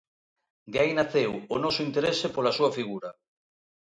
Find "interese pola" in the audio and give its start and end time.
1.87-2.55